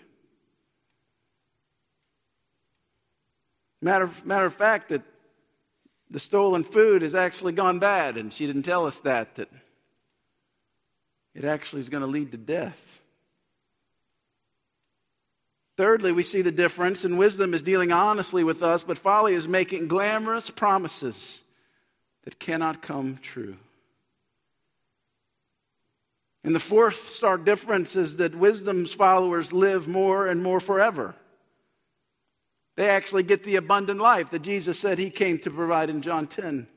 [3.83, 5.03] Matter, matter of fact, that
[6.11, 9.49] the stolen food has actually gone bad, and she didn't tell us that, that
[11.35, 13.03] it actually is going to lead to death.
[15.77, 19.47] Thirdly, we see the difference, and wisdom is dealing honestly with us, but folly is
[19.47, 21.43] making glamorous promises
[22.25, 23.57] that cannot come true.
[26.43, 31.15] And the fourth stark difference is that wisdom's followers live more and more forever.
[32.77, 36.27] They actually get the abundant life that Jesus said he came to provide in John
[36.27, 36.69] 10.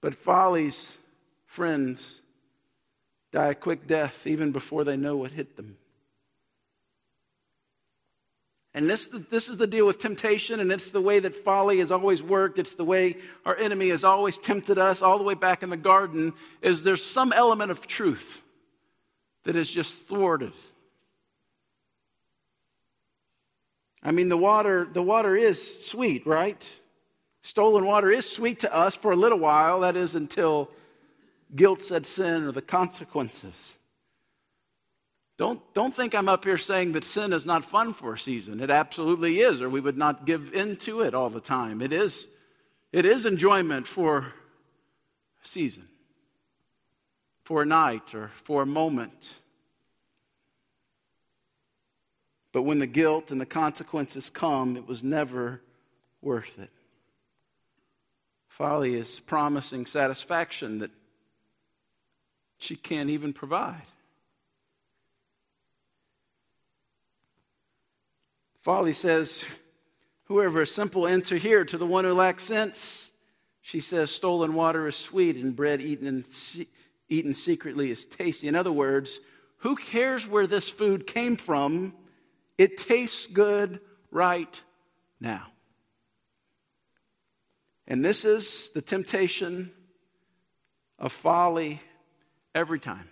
[0.00, 0.98] But folly's
[1.46, 2.20] friends
[3.32, 5.76] die a quick death even before they know what hit them.
[8.76, 11.90] And this, this is the deal with temptation, and it's the way that folly has
[11.90, 12.58] always worked.
[12.58, 15.78] It's the way our enemy has always tempted us all the way back in the
[15.78, 18.42] garden, is there's some element of truth
[19.44, 20.52] that is just thwarted.
[24.02, 26.80] I mean, the water, the water is sweet, right?
[27.40, 29.80] Stolen water is sweet to us for a little while.
[29.80, 30.70] That is until
[31.54, 33.75] guilt sets in or the consequences.
[35.38, 38.60] Don't, don't think I'm up here saying that sin is not fun for a season.
[38.60, 41.82] It absolutely is, or we would not give in to it all the time.
[41.82, 42.28] It is,
[42.90, 45.86] it is enjoyment for a season,
[47.44, 49.34] for a night, or for a moment.
[52.52, 55.60] But when the guilt and the consequences come, it was never
[56.22, 56.70] worth it.
[58.48, 60.90] Folly is promising satisfaction that
[62.56, 63.82] she can't even provide.
[68.66, 69.44] Folly says,
[70.24, 71.64] Whoever is simple, enter here.
[71.64, 73.12] To the one who lacks sense,
[73.60, 76.24] she says, Stolen water is sweet, and bread eaten, in,
[77.08, 78.48] eaten secretly is tasty.
[78.48, 79.20] In other words,
[79.58, 81.94] who cares where this food came from?
[82.58, 83.78] It tastes good
[84.10, 84.60] right
[85.20, 85.46] now.
[87.86, 89.70] And this is the temptation
[90.98, 91.80] of folly
[92.52, 93.08] every time.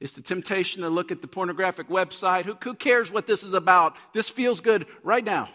[0.00, 2.44] It's the temptation to look at the pornographic website.
[2.44, 3.96] Who, who cares what this is about?
[4.12, 5.48] This feels good right now.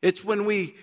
[0.00, 0.76] It's when we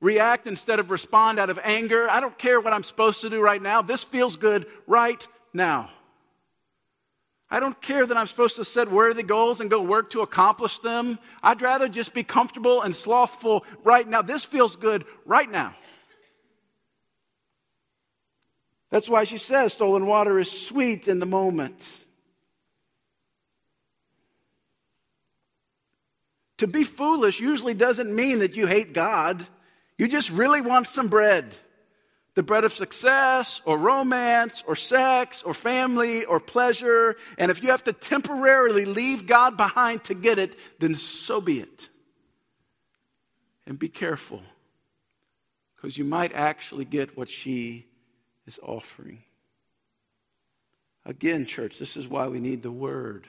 [0.00, 2.10] react instead of respond out of anger.
[2.10, 3.80] I don't care what I'm supposed to do right now.
[3.80, 5.90] This feels good right now.
[7.48, 10.78] I don't care that I'm supposed to set worthy goals and go work to accomplish
[10.78, 11.18] them.
[11.42, 14.22] I'd rather just be comfortable and slothful right now.
[14.22, 15.74] This feels good right now.
[18.92, 22.04] That's why she says stolen water is sweet in the moment.
[26.58, 29.46] To be foolish usually doesn't mean that you hate God.
[29.96, 31.54] You just really want some bread.
[32.34, 37.16] The bread of success or romance or sex or family or pleasure.
[37.38, 41.60] And if you have to temporarily leave God behind to get it, then so be
[41.60, 41.88] it.
[43.64, 44.42] And be careful
[45.76, 47.86] because you might actually get what she
[48.46, 49.22] is offering.
[51.04, 53.26] Again, church, this is why we need the Word.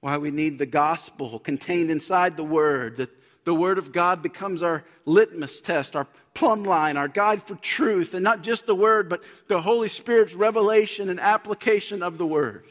[0.00, 2.98] Why we need the gospel contained inside the Word.
[2.98, 3.10] That
[3.44, 8.14] the Word of God becomes our litmus test, our plumb line, our guide for truth.
[8.14, 12.64] And not just the Word, but the Holy Spirit's revelation and application of the Word.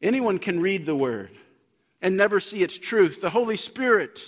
[0.00, 1.30] Anyone can read the Word
[2.00, 3.20] and never see its truth.
[3.20, 4.18] The Holy Spirit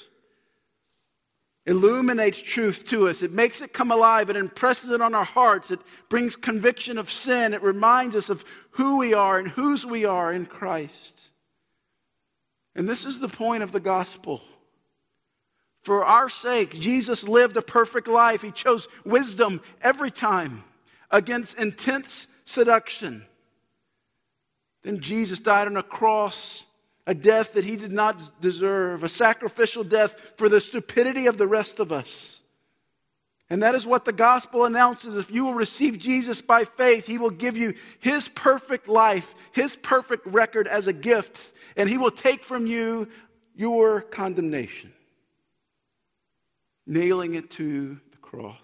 [1.66, 3.22] illuminates truth to us.
[3.22, 4.28] It makes it come alive.
[4.28, 5.70] It impresses it on our hearts.
[5.70, 7.54] It brings conviction of sin.
[7.54, 11.18] It reminds us of who we are and whose we are in Christ.
[12.74, 14.42] And this is the point of the gospel.
[15.82, 18.42] For our sake, Jesus lived a perfect life.
[18.42, 20.64] He chose wisdom every time
[21.10, 23.24] against intense seduction.
[24.82, 26.64] Then Jesus died on a cross
[27.06, 31.46] a death that he did not deserve, a sacrificial death for the stupidity of the
[31.46, 32.40] rest of us.
[33.50, 35.16] And that is what the gospel announces.
[35.16, 39.76] If you will receive Jesus by faith, he will give you his perfect life, his
[39.76, 41.40] perfect record as a gift,
[41.76, 43.08] and he will take from you
[43.54, 44.92] your condemnation,
[46.86, 48.58] nailing it to the cross.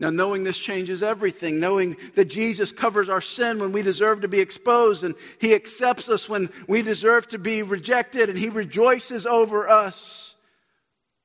[0.00, 4.28] Now, knowing this changes everything, knowing that Jesus covers our sin when we deserve to
[4.28, 9.26] be exposed, and He accepts us when we deserve to be rejected, and He rejoices
[9.26, 10.36] over us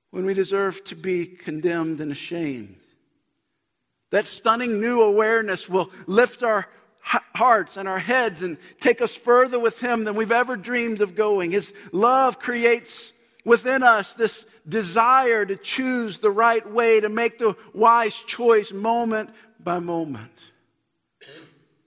[0.10, 2.78] when we deserve to be condemned and ashamed.
[4.10, 6.68] That stunning new awareness will lift our
[7.02, 11.16] hearts and our heads and take us further with Him than we've ever dreamed of
[11.16, 11.52] going.
[11.52, 13.14] His love creates
[13.46, 19.30] within us this desire to choose the right way, to make the wise choice moment
[19.60, 20.32] by moment.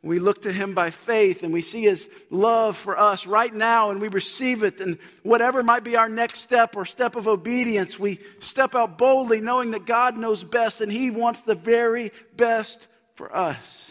[0.03, 3.91] We look to Him by faith and we see His love for us right now
[3.91, 4.81] and we receive it.
[4.81, 9.41] And whatever might be our next step or step of obedience, we step out boldly
[9.41, 12.87] knowing that God knows best and He wants the very best
[13.17, 13.91] for us.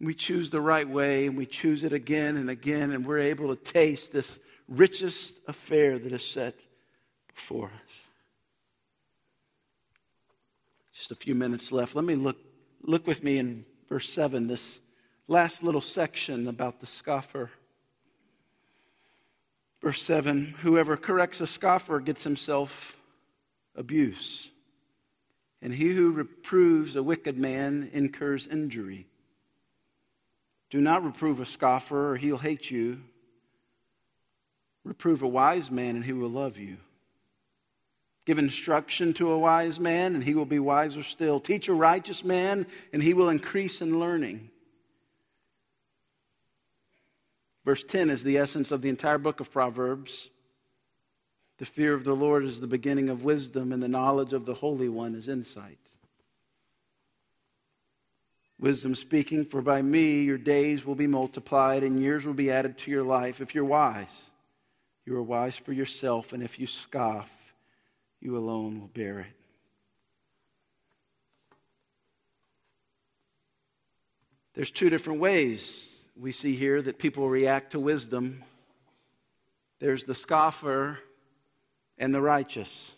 [0.00, 3.54] We choose the right way and we choose it again and again, and we're able
[3.54, 6.54] to taste this richest affair that is set
[7.34, 8.00] before us.
[10.94, 11.94] Just a few minutes left.
[11.94, 12.36] Let me look,
[12.82, 14.80] look with me in verse 7, this
[15.28, 17.50] last little section about the scoffer.
[19.80, 22.96] Verse 7 Whoever corrects a scoffer gets himself
[23.76, 24.50] abuse,
[25.62, 29.06] and he who reproves a wicked man incurs injury.
[30.70, 33.00] Do not reprove a scoffer, or he'll hate you.
[34.88, 36.78] Reprove a wise man, and he will love you.
[38.24, 41.40] Give instruction to a wise man, and he will be wiser still.
[41.40, 44.48] Teach a righteous man, and he will increase in learning.
[47.66, 50.30] Verse 10 is the essence of the entire book of Proverbs.
[51.58, 54.54] The fear of the Lord is the beginning of wisdom, and the knowledge of the
[54.54, 55.76] Holy One is insight.
[58.58, 62.78] Wisdom speaking, for by me your days will be multiplied and years will be added
[62.78, 64.30] to your life if you're wise.
[65.08, 67.30] You are wise for yourself, and if you scoff,
[68.20, 69.26] you alone will bear it.
[74.52, 78.44] There's two different ways we see here that people react to wisdom.
[79.78, 80.98] There's the scoffer,
[81.96, 82.94] and the righteous.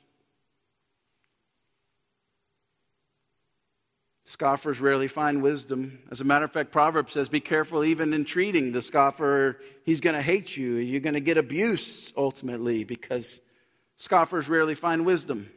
[4.30, 5.98] Scoffers rarely find wisdom.
[6.08, 9.58] As a matter of fact, Proverbs says, Be careful even in treating the scoffer.
[9.82, 10.74] He's going to hate you.
[10.74, 13.40] You're going to get abuse ultimately because
[13.96, 15.50] scoffers rarely find wisdom.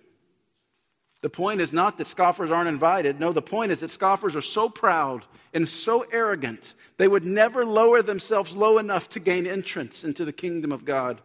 [1.21, 3.19] The point is not that scoffers aren't invited.
[3.19, 7.63] No, the point is that scoffers are so proud and so arrogant, they would never
[7.63, 11.21] lower themselves low enough to gain entrance into the kingdom of God.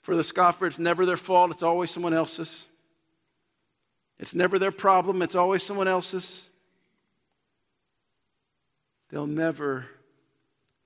[0.00, 2.66] For the scoffer, it's never their fault, it's always someone else's.
[4.20, 6.50] It's never their problem, it's always someone else's.
[9.08, 9.86] They'll never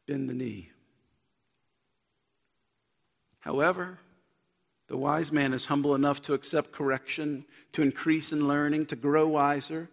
[0.07, 0.71] bend the knee.
[3.41, 3.99] However,
[4.87, 9.27] the wise man is humble enough to accept correction, to increase in learning, to grow
[9.27, 9.91] wiser.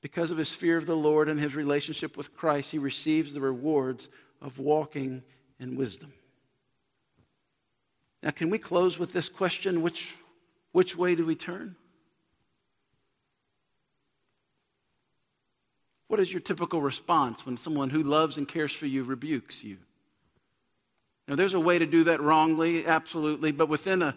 [0.00, 3.42] Because of his fear of the Lord and his relationship with Christ, he receives the
[3.42, 4.08] rewards
[4.40, 5.22] of walking
[5.60, 6.14] in wisdom.
[8.22, 10.16] Now, can we close with this question which,
[10.72, 11.76] which way do we turn?
[16.12, 19.78] What is your typical response when someone who loves and cares for you rebukes you?
[21.26, 24.14] Now, there's a way to do that wrongly, absolutely, but within a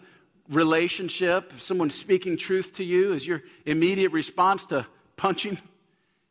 [0.50, 4.86] relationship, if someone's speaking truth to you, is your immediate response to
[5.16, 5.56] punch him?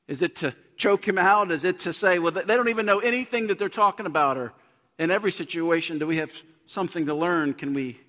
[0.08, 1.50] Is it to choke him out?
[1.50, 4.38] Is it to say, well, they don't even know anything that they're talking about?
[4.38, 4.54] Or
[5.00, 6.32] in every situation, do we have
[6.68, 7.56] something to learn?
[7.56, 8.00] Can we,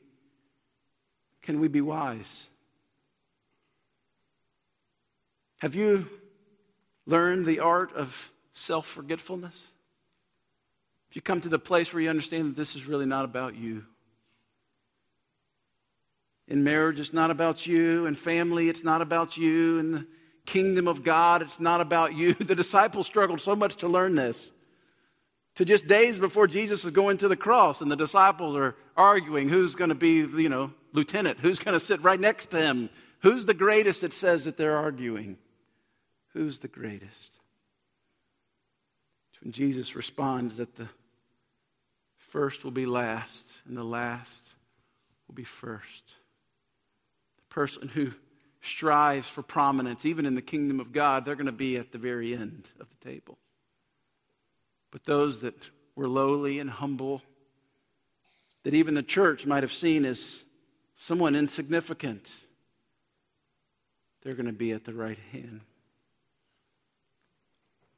[1.40, 2.50] can we be wise?
[5.56, 6.06] Have you
[7.06, 9.68] learned the art of self forgetfulness?
[11.10, 13.54] If you come to the place where you understand that this is really not about
[13.54, 13.84] you.
[16.48, 18.06] In marriage, it's not about you.
[18.06, 19.78] In family, it's not about you.
[19.78, 20.06] In the
[20.46, 22.34] kingdom of God, it's not about you.
[22.38, 24.52] The disciples struggled so much to learn this.
[25.56, 29.48] To just days before Jesus is going to the cross, and the disciples are arguing
[29.48, 32.90] who's going to be, you know, lieutenant, who's going to sit right next to him,
[33.20, 35.38] who's the greatest, it says that they're arguing.
[36.36, 37.32] Who's the greatest?
[39.40, 40.86] When Jesus responds that the
[42.18, 44.46] first will be last and the last
[45.26, 46.04] will be first.
[47.38, 48.12] The person who
[48.60, 51.96] strives for prominence, even in the kingdom of God, they're going to be at the
[51.96, 53.38] very end of the table.
[54.90, 57.22] But those that were lowly and humble,
[58.62, 60.44] that even the church might have seen as
[60.96, 62.28] someone insignificant,
[64.20, 65.62] they're going to be at the right hand.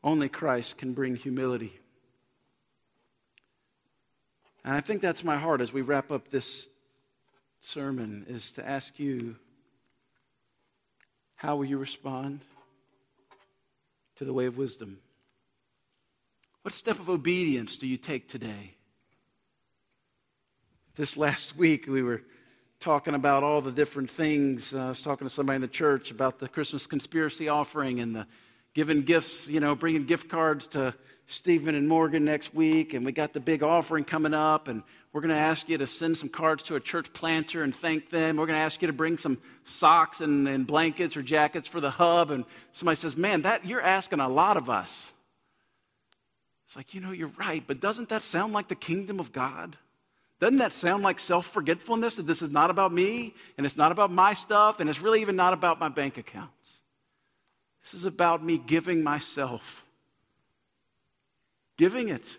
[0.03, 1.79] Only Christ can bring humility.
[4.65, 6.69] And I think that's my heart as we wrap up this
[7.61, 9.37] sermon is to ask you
[11.35, 12.41] how will you respond
[14.17, 14.99] to the way of wisdom?
[16.63, 18.75] What step of obedience do you take today?
[20.97, 22.23] This last week, we were
[22.81, 24.75] talking about all the different things.
[24.75, 28.15] Uh, I was talking to somebody in the church about the Christmas conspiracy offering and
[28.15, 28.27] the
[28.75, 30.95] giving gifts, you know, bringing gift cards to
[31.27, 32.95] Stephen and Morgan next week.
[32.95, 34.69] And we got the big offering coming up.
[34.69, 37.75] And we're going to ask you to send some cards to a church planter and
[37.75, 38.37] thank them.
[38.37, 41.81] We're going to ask you to bring some socks and, and blankets or jackets for
[41.81, 42.31] the hub.
[42.31, 45.13] And somebody says, Man, that, you're asking a lot of us.
[46.67, 47.63] It's like, you know, you're right.
[47.67, 49.77] But doesn't that sound like the kingdom of God?
[50.41, 53.91] Doesn't that sound like self forgetfulness that this is not about me and it's not
[53.91, 56.81] about my stuff and it's really even not about my bank accounts?
[57.91, 59.87] This is about me giving myself,
[61.79, 62.37] giving it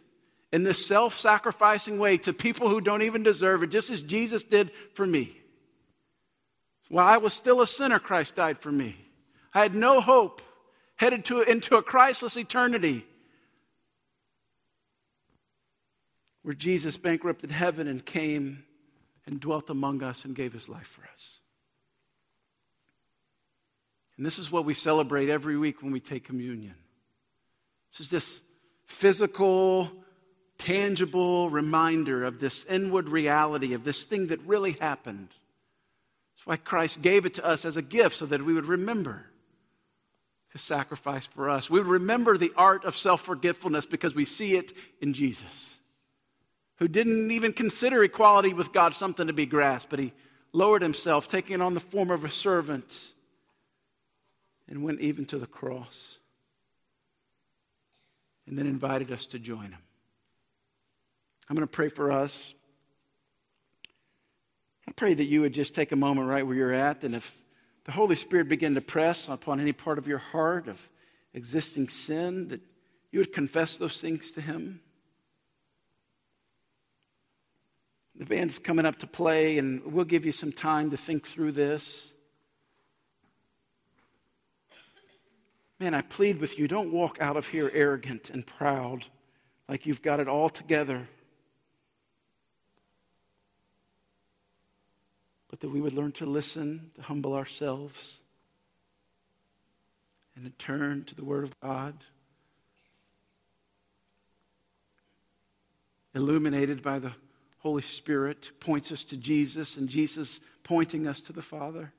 [0.53, 4.43] in this self sacrificing way to people who don't even deserve it, just as Jesus
[4.43, 5.35] did for me.
[6.87, 8.95] While I was still a sinner, Christ died for me.
[9.51, 10.43] I had no hope,
[10.97, 13.03] headed to, into a Christless eternity
[16.43, 18.65] where Jesus bankrupted heaven and came
[19.25, 21.39] and dwelt among us and gave his life for us.
[24.19, 26.75] And this is what we celebrate every week when we take communion.
[27.93, 28.41] This is this
[28.85, 29.89] physical,
[30.57, 35.29] tangible reminder of this inward reality, of this thing that really happened.
[36.35, 39.25] That's why Christ gave it to us as a gift so that we would remember
[40.49, 41.69] his sacrifice for us.
[41.69, 45.77] We would remember the art of self forgetfulness because we see it in Jesus,
[46.79, 50.11] who didn't even consider equality with God something to be grasped, but he
[50.51, 53.13] lowered himself, taking on the form of a servant
[54.69, 56.19] and went even to the cross
[58.47, 59.81] and then invited us to join him.
[61.49, 62.53] I'm going to pray for us.
[64.87, 67.35] I pray that you would just take a moment right where you're at, and if
[67.85, 70.79] the Holy Spirit begin to press upon any part of your heart of
[71.33, 72.61] existing sin, that
[73.11, 74.81] you would confess those things to Him.
[78.15, 81.53] The band's coming up to play, and we'll give you some time to think through
[81.53, 82.13] this.
[85.79, 89.05] Man, I plead with you don't walk out of here arrogant and proud
[89.69, 91.07] like you've got it all together.
[95.47, 98.17] But that we would learn to listen, to humble ourselves,
[100.35, 101.95] and to turn to the Word of God.
[106.13, 107.13] Illuminated by the
[107.59, 111.93] Holy Spirit, points us to Jesus, and Jesus pointing us to the Father.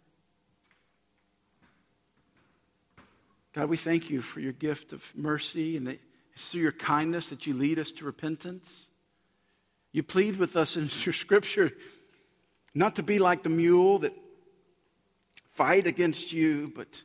[3.52, 6.00] God, we thank you for your gift of mercy and that
[6.34, 8.88] it's through your kindness that you lead us to repentance.
[9.92, 11.72] You plead with us in your scripture
[12.74, 14.14] not to be like the mule that
[15.52, 17.02] fight against you, but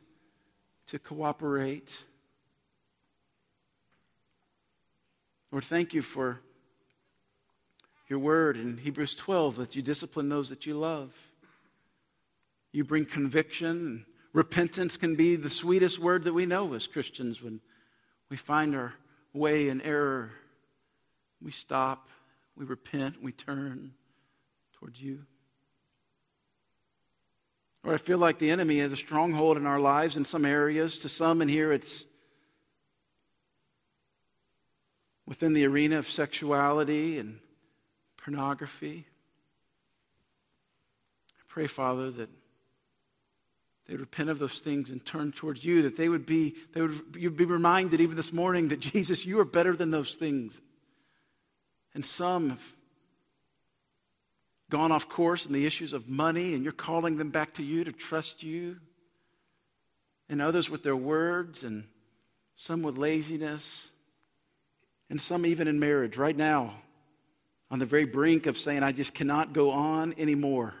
[0.86, 2.04] to cooperate.
[5.50, 6.40] Lord, thank you for
[8.08, 11.12] your word in Hebrews 12 that you discipline those that you love.
[12.70, 14.06] You bring conviction.
[14.36, 17.58] Repentance can be the sweetest word that we know as Christians when
[18.28, 18.92] we find our
[19.32, 20.30] way in error.
[21.40, 22.10] We stop,
[22.54, 23.92] we repent, we turn
[24.74, 25.24] towards you.
[27.82, 30.98] Or I feel like the enemy has a stronghold in our lives in some areas.
[30.98, 32.04] To some in here, it's
[35.24, 37.38] within the arena of sexuality and
[38.18, 39.06] pornography.
[41.38, 42.28] I pray, Father, that
[43.86, 46.82] they would repent of those things and turn towards you, that they would be, they
[46.82, 50.60] would, you'd be reminded even this morning that Jesus, you are better than those things.
[51.94, 52.74] And some have
[54.70, 57.84] gone off course in the issues of money, and you're calling them back to you
[57.84, 58.76] to trust you.
[60.28, 61.84] And others with their words, and
[62.56, 63.90] some with laziness,
[65.08, 66.16] and some even in marriage.
[66.16, 66.74] Right now,
[67.70, 70.74] on the very brink of saying, I just cannot go on anymore.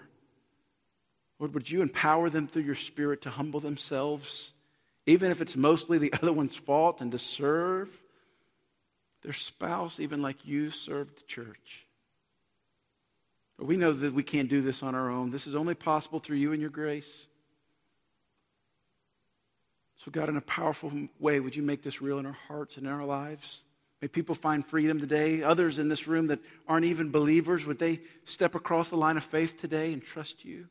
[1.38, 4.52] Lord, would you empower them through your Spirit to humble themselves,
[5.04, 7.90] even if it's mostly the other one's fault, and to serve
[9.22, 11.86] their spouse, even like you served the church?
[13.58, 15.30] But we know that we can't do this on our own.
[15.30, 17.26] This is only possible through you and your grace.
[20.04, 22.86] So, God, in a powerful way, would you make this real in our hearts and
[22.86, 23.64] in our lives?
[24.02, 25.42] May people find freedom today.
[25.42, 29.24] Others in this room that aren't even believers, would they step across the line of
[29.24, 30.68] faith today and trust you?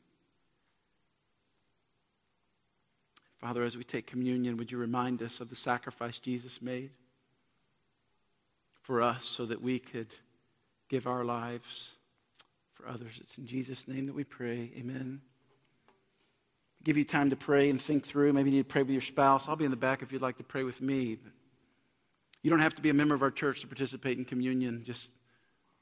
[3.46, 6.89] Father, as we take communion, would you remind us of the sacrifice Jesus made
[8.82, 10.08] for us so that we could
[10.89, 11.91] give our lives
[12.74, 13.20] for others?
[13.22, 14.72] It's in Jesus' name that we pray.
[14.76, 15.22] Amen.
[16.84, 18.34] Give you time to pray and think through.
[18.34, 19.48] Maybe you need to pray with your spouse.
[19.48, 21.20] I'll be in the back if you'd like to pray with me.
[22.41, 24.84] You don't have to be a member of our church to participate in communion.
[24.84, 25.12] Just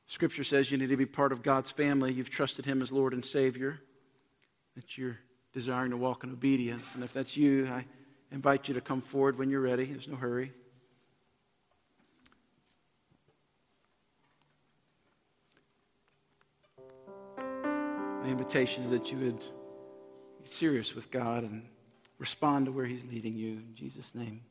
[0.08, 2.12] Scripture says you need to be part of God's family.
[2.12, 3.80] You've trusted Him as Lord and Savior.
[4.76, 5.20] That you're
[5.54, 6.86] desiring to walk in obedience.
[6.96, 7.86] And if that's you, I
[8.32, 9.86] invite you to come forward when you're ready.
[9.86, 10.52] There's no hurry.
[17.38, 19.40] My invitation is that you would
[20.42, 21.64] get serious with God and
[22.18, 23.54] respond to where He's leading you.
[23.54, 24.42] In Jesus' name.